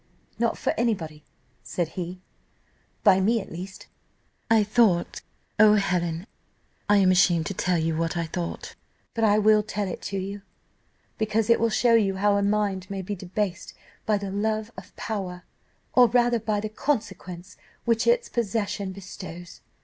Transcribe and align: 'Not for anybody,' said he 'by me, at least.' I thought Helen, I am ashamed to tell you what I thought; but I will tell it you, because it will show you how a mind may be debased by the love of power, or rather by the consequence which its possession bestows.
'Not 0.39 0.57
for 0.57 0.73
anybody,' 0.79 1.23
said 1.61 1.89
he 1.89 2.21
'by 3.03 3.19
me, 3.19 3.39
at 3.39 3.51
least.' 3.51 3.85
I 4.49 4.63
thought 4.63 5.21
Helen, 5.59 6.25
I 6.89 6.97
am 6.97 7.11
ashamed 7.11 7.45
to 7.45 7.53
tell 7.53 7.77
you 7.77 7.95
what 7.95 8.17
I 8.17 8.25
thought; 8.25 8.73
but 9.13 9.23
I 9.23 9.37
will 9.37 9.61
tell 9.61 9.87
it 9.87 10.11
you, 10.11 10.41
because 11.19 11.51
it 11.51 11.59
will 11.59 11.69
show 11.69 11.93
you 11.93 12.15
how 12.15 12.35
a 12.35 12.41
mind 12.41 12.89
may 12.89 13.03
be 13.03 13.13
debased 13.15 13.75
by 14.07 14.17
the 14.17 14.31
love 14.31 14.71
of 14.75 14.95
power, 14.95 15.43
or 15.93 16.07
rather 16.07 16.39
by 16.39 16.59
the 16.59 16.69
consequence 16.69 17.55
which 17.85 18.07
its 18.07 18.27
possession 18.27 18.93
bestows. 18.93 19.61